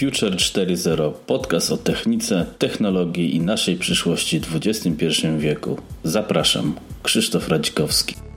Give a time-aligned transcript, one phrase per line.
[0.00, 5.06] Future 4.0 podcast o technice, technologii i naszej przyszłości w XXI
[5.38, 5.78] wieku.
[6.04, 8.29] Zapraszam, Krzysztof Radzikowski.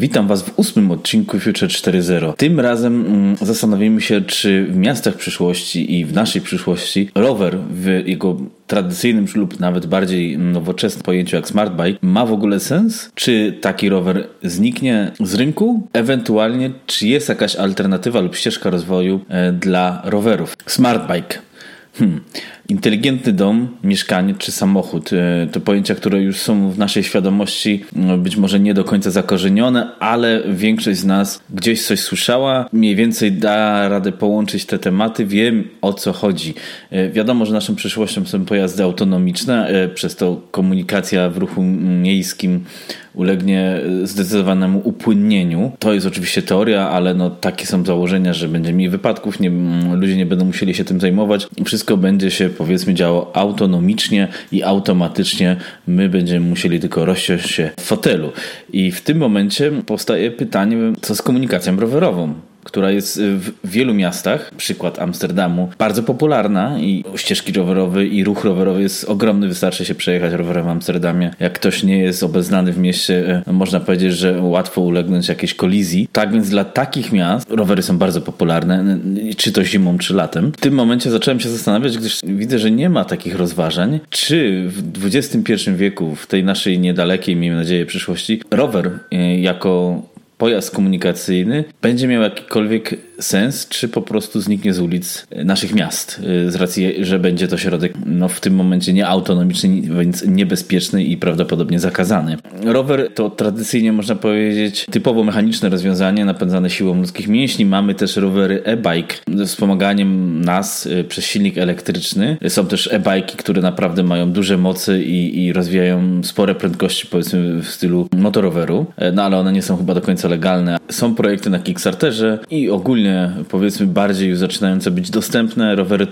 [0.00, 2.34] Witam Was w ósmym odcinku Future 4.0.
[2.36, 8.02] Tym razem mm, zastanowimy się, czy w miastach przyszłości i w naszej przyszłości rower w
[8.06, 13.10] jego tradycyjnym lub nawet bardziej nowoczesnym pojęciu jak smart bike ma w ogóle sens?
[13.14, 15.88] Czy taki rower zniknie z rynku?
[15.92, 20.56] Ewentualnie, czy jest jakaś alternatywa lub ścieżka rozwoju e, dla rowerów?
[20.66, 21.49] Smart bike.
[21.92, 22.20] Hmm.
[22.68, 28.18] Inteligentny dom, mieszkanie czy samochód e, to pojęcia, które już są w naszej świadomości no,
[28.18, 33.32] być może nie do końca zakorzenione, ale większość z nas gdzieś coś słyszała, mniej więcej
[33.32, 36.54] da radę połączyć te tematy, wiem o co chodzi.
[36.90, 42.64] E, wiadomo, że naszą przyszłością są pojazdy autonomiczne, e, przez to komunikacja w ruchu miejskim
[43.14, 45.72] ulegnie zdecydowanemu upłynnieniu.
[45.78, 49.50] To jest oczywiście teoria, ale no takie są założenia, że będzie mniej wypadków, nie,
[49.96, 51.48] ludzie nie będą musieli się tym zajmować.
[51.64, 57.82] Wszystko będzie się powiedzmy działo autonomicznie i automatycznie my będziemy musieli tylko rozsiąść się w
[57.82, 58.32] fotelu.
[58.72, 62.34] I w tym momencie powstaje pytanie, co z komunikacją rowerową?
[62.70, 68.82] Która jest w wielu miastach, przykład Amsterdamu, bardzo popularna i ścieżki rowerowe i ruch rowerowy
[68.82, 69.48] jest ogromny.
[69.48, 71.30] Wystarczy się przejechać rowerem w Amsterdamie.
[71.40, 76.08] Jak ktoś nie jest obeznany w mieście, e, można powiedzieć, że łatwo ulegnąć jakiejś kolizji.
[76.12, 78.98] Tak więc dla takich miast rowery są bardzo popularne,
[79.36, 80.52] czy to zimą, czy latem.
[80.52, 85.06] W tym momencie zacząłem się zastanawiać, gdyż widzę, że nie ma takich rozważań, czy w
[85.06, 90.02] XXI wieku, w tej naszej niedalekiej, miejmy nadzieję, przyszłości, rower e, jako
[90.40, 96.54] pojazd komunikacyjny będzie miał jakikolwiek sens, czy po prostu zniknie z ulic naszych miast, z
[96.54, 102.36] racji, że będzie to środek no, w tym momencie nieautonomiczny, więc niebezpieczny i prawdopodobnie zakazany.
[102.64, 107.64] Rower to tradycyjnie można powiedzieć typowo mechaniczne rozwiązanie napędzane siłą ludzkich mięśni.
[107.64, 112.36] Mamy też rowery e-bike ze wspomaganiem nas y, przez silnik elektryczny.
[112.48, 117.68] Są też e-bajki, które naprawdę mają duże mocy i, i rozwijają spore prędkości, powiedzmy w
[117.68, 120.78] stylu motoroweru, e, no ale one nie są chyba do końca legalne.
[120.90, 123.09] Są projekty na Kickstarterze i ogólnie
[123.48, 125.76] powiedzmy bardziej już zaczynające być dostępne.
[125.76, 126.06] Rowery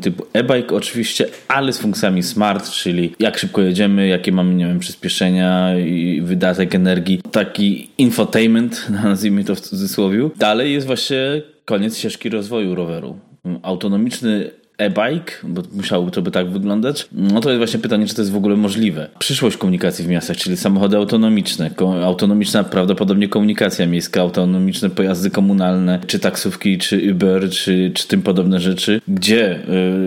[0.00, 4.78] typu, e-bike oczywiście, ale z funkcjami smart, czyli jak szybko jedziemy, jakie mamy, nie wiem,
[4.78, 7.20] przyspieszenia i wydatek energii.
[7.32, 10.30] Taki infotainment, nazwijmy to w cudzysłowie.
[10.38, 13.18] Dalej jest właśnie koniec ścieżki rozwoju roweru.
[13.62, 18.22] Autonomiczny e-bike, bo musiałoby to by tak wyglądać, no to jest właśnie pytanie, czy to
[18.22, 19.08] jest w ogóle możliwe.
[19.18, 21.70] Przyszłość komunikacji w miastach, czyli samochody autonomiczne,
[22.02, 28.60] autonomiczna prawdopodobnie komunikacja miejska, autonomiczne pojazdy komunalne, czy taksówki, czy Uber, czy, czy tym podobne
[28.60, 29.58] rzeczy, gdzie,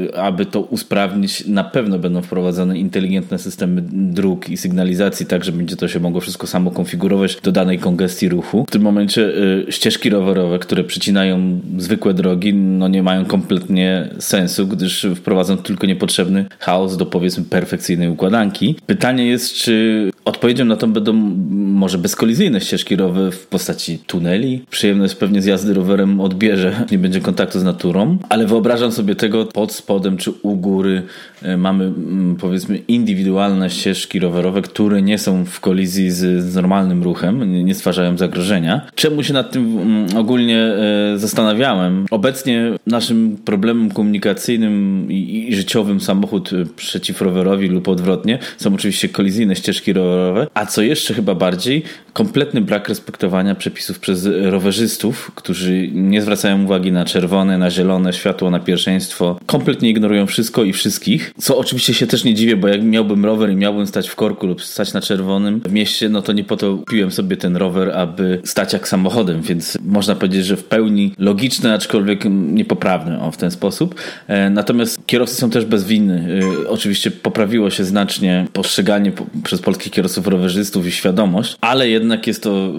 [0.08, 5.52] y, aby to usprawnić, na pewno będą wprowadzone inteligentne systemy dróg i sygnalizacji, tak, że
[5.52, 8.66] będzie to się mogło wszystko samo konfigurować do danej kongestii ruchu.
[8.68, 14.57] W tym momencie y, ścieżki rowerowe, które przycinają zwykłe drogi, no nie mają kompletnie sensu
[14.58, 18.76] sensu, gdyż wprowadzą tylko niepotrzebny chaos do powiedzmy perfekcyjnej układanki.
[18.86, 21.14] Pytanie jest, czy odpowiedzią na to będą
[21.54, 24.62] może bezkolizyjne ścieżki rowerowe w postaci tuneli.
[24.70, 29.46] Przyjemność pewnie z jazdy rowerem odbierze, nie będzie kontaktu z naturą, ale wyobrażam sobie tego
[29.46, 31.02] pod spodem czy u góry
[31.42, 37.66] e, mamy mm, powiedzmy indywidualne ścieżki rowerowe, które nie są w kolizji z, normalnym ruchem,
[37.66, 38.82] nie stwarzają zagrożenia.
[38.96, 42.06] Czemu się nad tym mm, ogólnie e, zastanawiałem?
[42.12, 49.94] Obecnie naszym problemem komunikacyjnym i, życiowym samochód y, przeciwrowerowi lub odwrotnie są oczywiście kolizyjne ścieżki
[49.94, 50.17] rowerowe,
[50.54, 51.84] a co jeszcze chyba bardziej,
[52.14, 58.50] kompletny brak respektowania przepisów przez rowerzystów, którzy nie zwracają uwagi na czerwone, na zielone światło,
[58.50, 62.84] na pierwszeństwo, kompletnie ignorują wszystko i wszystkich, co oczywiście się też nie dziwię, bo jak
[62.84, 66.34] miałbym rower i miałbym stać w korku lub stać na czerwonym w mieście, no to
[66.34, 70.58] nie po to piłem sobie ten rower, aby stać jak samochodem, więc można powiedzieć, że
[70.58, 73.96] w pełni logiczne, aczkolwiek niepoprawne o, w ten sposób.
[74.28, 76.42] E, natomiast kierowcy są też bez winy.
[76.66, 79.12] E, oczywiście poprawiło się znacznie postrzeganie
[79.44, 82.74] przez polskich kierowców rowerzystów i świadomość, ale jednak jest to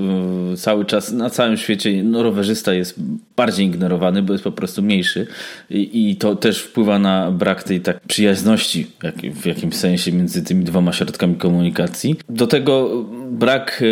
[0.53, 2.95] e, cały czas na całym świecie no, rowerzysta jest
[3.37, 5.27] bardziej ignorowany, bo jest po prostu mniejszy
[5.71, 10.43] i, i to też wpływa na brak tej tak przyjazności jak, w jakimś sensie między
[10.43, 12.17] tymi dwoma środkami komunikacji.
[12.29, 13.83] Do tego brak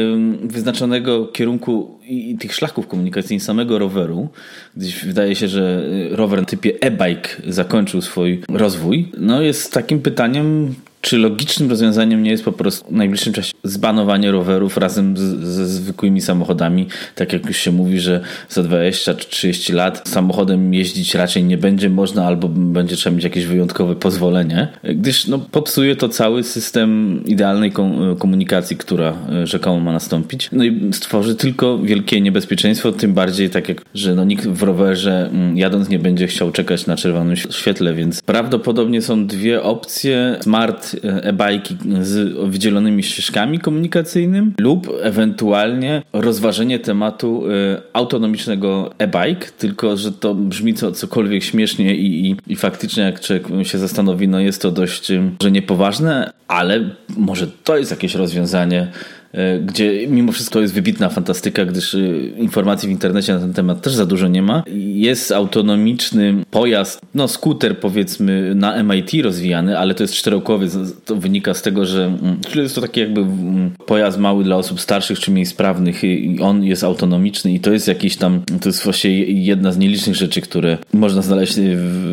[0.42, 4.28] wyznaczonego kierunku i tych szlaków komunikacyjnych samego roweru,
[4.76, 10.74] gdyż wydaje się, że rower w typie e-bike zakończył swój rozwój, no jest takim pytaniem,
[11.00, 15.66] Czy logicznym rozwiązaniem nie jest po prostu w najbliższym czasie zbanowanie rowerów razem z, ze
[15.66, 16.86] zwykłymi samochodami?
[17.14, 21.58] Tak jak już się mówi, że za 20 czy 30 lat samochodem jeździć raczej nie
[21.58, 27.20] będzie można albo będzie trzeba mieć jakieś wyjątkowe pozwolenie, gdyż no, popsuje to cały system
[27.26, 27.72] idealnej
[28.18, 30.48] komunikacji, która e, rzekomo ma nastąpić.
[30.52, 35.30] No i stworzy tylko wielkie niebezpieczeństwo, tym bardziej tak jak, że no, nikt w rowerze
[35.32, 40.36] mm, jadąc nie będzie chciał czekać na czerwonym świetle, więc prawdopodobnie są dwie opcje.
[40.40, 50.12] Smart e-bajki z wydzielonymi ścieżkami komunikacyjnymi lub ewentualnie rozważenie tematu e, autonomicznego e-bike, tylko że
[50.12, 54.62] to brzmi co, cokolwiek śmiesznie i, i, i faktycznie jak człowiek się zastanowi, no jest
[54.62, 55.12] to dość,
[55.42, 58.92] że niepoważne, ale może to jest jakieś rozwiązanie
[59.25, 59.25] E,
[59.64, 61.98] gdzie mimo wszystko jest wybitna fantastyka, gdyż e,
[62.38, 64.62] informacji w internecie na ten temat też za dużo nie ma.
[64.94, 70.68] Jest autonomiczny pojazd, no skuter powiedzmy na MIT rozwijany, ale to jest czterokołowy.
[71.04, 74.80] To wynika z tego, że mm, jest to taki jakby mm, pojazd mały dla osób
[74.80, 78.84] starszych czy mniej sprawnych i on jest autonomiczny i to jest jakiś tam, to jest
[78.84, 81.54] właśnie jedna z nielicznych rzeczy, które można znaleźć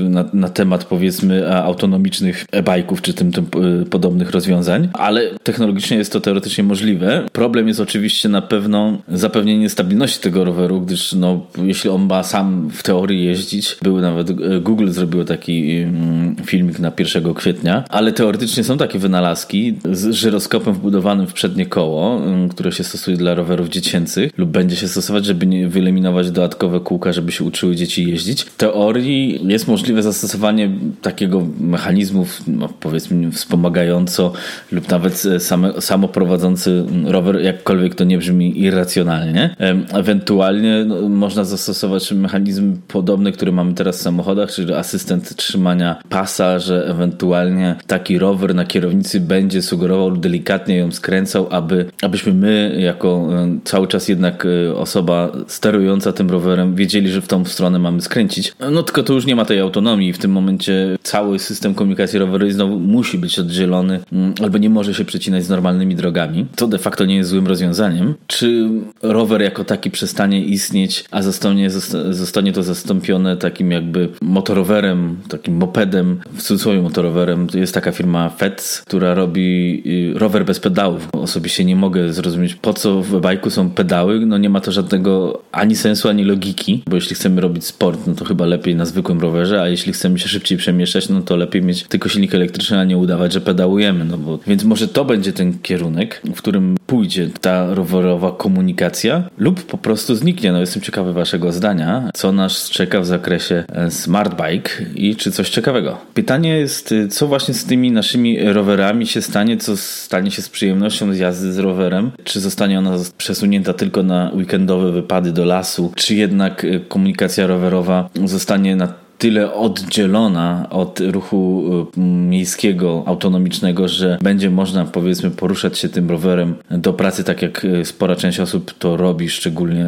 [0.10, 3.46] na, na temat powiedzmy autonomicznych e-bajków czy tym, tym
[3.82, 9.70] e, podobnych rozwiązań, ale technologicznie jest to teoretycznie możliwe Problem jest oczywiście na pewno zapewnienie
[9.70, 14.60] stabilności tego roweru, gdyż no, jeśli on ma sam w teorii jeździć, były nawet e,
[14.60, 20.74] Google zrobiło taki mm, filmik na 1 kwietnia, ale teoretycznie są takie wynalazki z żyroskopem
[20.74, 25.26] wbudowanym w przednie koło, mm, które się stosuje dla rowerów dziecięcych lub będzie się stosować,
[25.26, 28.42] żeby nie wyeliminować dodatkowe kółka, żeby się uczyły dzieci jeździć.
[28.42, 30.70] W teorii jest możliwe zastosowanie
[31.02, 34.34] takiego mechanizmu, no, powiedzmy wspomagająco
[34.72, 39.56] lub nawet e, same, samoprowadzący rower, jakkolwiek to nie brzmi irracjonalnie.
[39.94, 46.60] Ewentualnie no, można zastosować mechanizm podobny, który mamy teraz w samochodach, czyli asystent trzymania pasa,
[46.60, 53.30] że ewentualnie taki rower na kierownicy będzie sugerował delikatnie ją skręcał, aby, abyśmy my, jako
[53.64, 58.54] cały czas jednak e, osoba sterująca tym rowerem, wiedzieli, że w tą stronę mamy skręcić.
[58.72, 60.14] No tylko to już nie ma tej autonomii.
[60.14, 64.94] W tym momencie cały system komunikacji rowerowej znowu musi być oddzielony mm, albo nie może
[64.94, 68.14] się przecinać z normalnymi drogami, co de facto nie jest złym rozwiązaniem.
[68.28, 68.70] Czy
[69.02, 71.70] rower jako taki przestanie istnieć, a zostanie,
[72.10, 77.48] zostanie to zastąpione takim jakby motorowerem, takim mopedem, w cudzysłowie motorowerem.
[77.48, 79.84] To jest taka firma FETS, która robi
[80.16, 81.08] y, rower bez pedałów.
[81.12, 84.26] Osobiście nie mogę zrozumieć, po co w bajku są pedały.
[84.26, 88.16] No nie ma to żadnego ani sensu, ani logiki, bo jeśli chcemy robić sport, no
[88.16, 91.62] to chyba lepiej na zwykłym rowerze, a jeśli chcemy się szybciej przemieszczać, no to lepiej
[91.62, 94.06] mieć tylko silnik elektryczny, a nie udawać, że pedałujemy.
[94.06, 99.64] No bo, więc może to będzie ten kierunek, w którym pójdzie ta rowerowa komunikacja lub
[99.64, 100.52] po prostu zniknie.
[100.52, 105.32] No jestem ciekawy waszego zdania, co nas czeka w zakresie e, smart bike i czy
[105.32, 105.98] coś ciekawego.
[106.14, 110.50] Pytanie jest, e, co właśnie z tymi naszymi rowerami się stanie, co stanie się z
[110.50, 115.92] przyjemnością z jazdy z rowerem, czy zostanie ona przesunięta tylko na weekendowe wypady do lasu,
[115.96, 121.64] czy jednak e, komunikacja rowerowa zostanie na tyle oddzielona od ruchu
[121.98, 127.66] y, miejskiego, autonomicznego, że będzie można powiedzmy poruszać się tym rowerem do pracy, tak jak
[127.66, 129.86] y, spora część osób to robi, szczególnie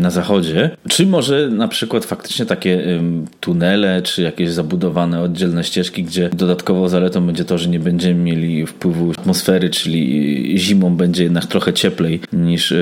[0.00, 0.70] na zachodzie.
[0.88, 3.00] Czy może na przykład faktycznie takie
[3.40, 8.66] tunele, czy jakieś zabudowane oddzielne ścieżki, gdzie dodatkowo zaletą będzie to, że nie będziemy mieli
[8.66, 12.74] wpływu atmosfery, czyli zimą będzie jednak trochę cieplej niż,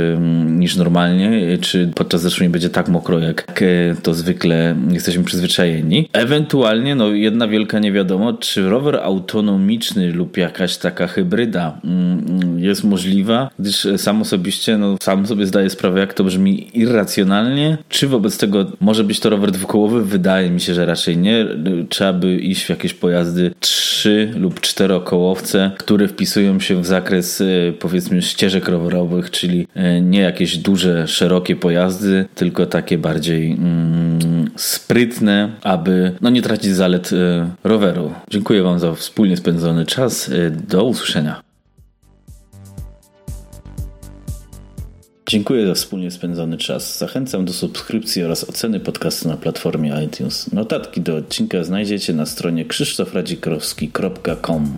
[0.47, 3.63] niż normalnie, czy podczas deszczu nie będzie tak mokro, jak
[4.03, 5.74] to zwykle jesteśmy przyzwyczajeni
[6.13, 13.51] Ewentualnie, no jedna wielka niewiadoma, czy rower autonomiczny lub jakaś taka hybryda mm, jest możliwa,
[13.59, 17.79] gdyż sam osobiście, no sam sobie zdaję sprawę, jak to brzmi irracjonalnie.
[17.89, 20.05] Czy wobec tego może być to rower dwukołowy?
[20.05, 21.47] Wydaje mi się, że raczej nie.
[21.89, 27.45] Trzeba by iść w jakieś pojazdy trzy lub czterokołowce, które wpisują się w zakres e,
[27.73, 35.49] powiedzmy ścieżek rowerowych, czyli e, nie jakieś duże, szerokie pojazdy, tylko takie bardziej mm, sprytne,
[35.63, 37.17] aby no, nie tracić zalet y,
[37.65, 38.13] roweru.
[38.31, 40.29] Dziękuję Wam za wspólnie spędzony czas.
[40.29, 41.43] Y, do usłyszenia.
[45.29, 46.99] Dziękuję za wspólnie spędzony czas.
[46.99, 50.53] Zachęcam do subskrypcji oraz oceny podcastu na platformie iTunes.
[50.53, 54.75] Notatki do odcinka znajdziecie na stronie krzysztofradzikrowski.com.